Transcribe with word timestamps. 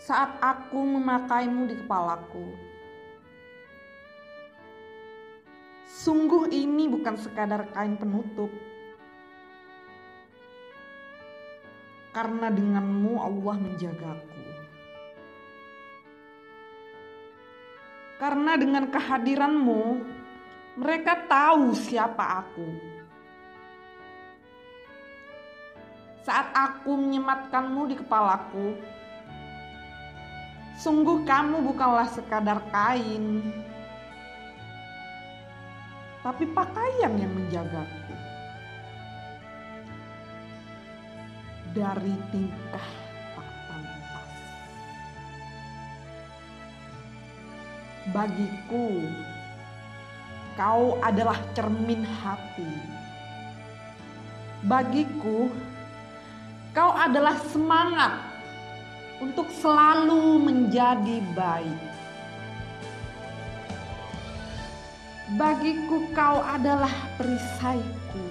Saat 0.00 0.40
aku 0.40 0.80
memakaimu 0.80 1.68
di 1.68 1.76
kepalaku. 1.76 2.56
Sungguh 5.84 6.48
ini 6.48 6.88
bukan 6.88 7.20
sekadar 7.20 7.68
kain 7.76 8.00
penutup. 8.00 8.48
Karena 12.16 12.48
denganmu 12.48 13.12
Allah 13.20 13.56
menjagaku. 13.60 14.44
Karena 18.16 18.56
dengan 18.56 18.88
kehadiranmu 18.88 19.82
mereka 20.80 21.28
tahu 21.28 21.76
siapa 21.76 22.40
aku. 22.40 22.68
Saat 26.24 26.52
aku 26.56 26.96
menyematkanmu 26.96 27.82
di 27.88 27.96
kepalaku, 28.00 28.80
Sungguh 30.80 31.28
kamu 31.28 31.60
bukanlah 31.60 32.08
sekadar 32.08 32.64
kain, 32.72 33.44
tapi 36.24 36.48
pakaian 36.56 37.20
yang 37.20 37.28
menjagaku. 37.36 38.16
Dari 41.76 42.16
tingkah 42.32 42.88
tak 43.36 43.50
pantas. 43.68 44.32
Bagiku, 48.16 49.04
kau 50.56 50.96
adalah 51.04 51.36
cermin 51.52 52.08
hati. 52.24 52.72
Bagiku, 54.64 55.52
kau 56.72 56.96
adalah 56.96 57.36
semangat 57.52 58.29
untuk 59.20 59.52
selalu 59.52 60.40
menjadi 60.40 61.20
baik. 61.36 61.80
Bagiku 65.36 66.10
kau 66.10 66.42
adalah 66.42 66.90
perisaiku. 67.14 68.26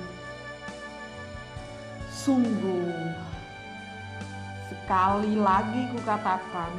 Sungguh, 2.12 3.16
sekali 4.68 5.40
lagi 5.40 5.88
kukatakan, 5.96 6.74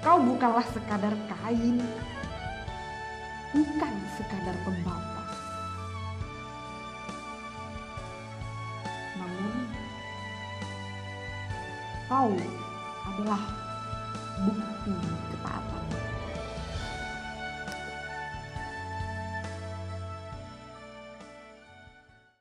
kau 0.00 0.16
bukanlah 0.24 0.64
sekadar 0.72 1.12
kain, 1.28 1.76
bukan 3.52 3.94
sekadar 4.16 4.56
pembatas. 4.64 5.36
Namun, 9.20 9.54
kau 12.08 12.32
adalah 13.18 13.42
bukti 14.46 14.94
ketaatan 15.34 15.77